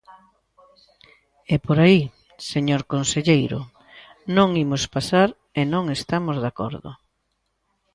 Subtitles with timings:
[1.53, 1.99] E por aí,
[2.51, 3.59] señor conselleiro,
[4.35, 6.91] non imos pasar e non estamos de acordo.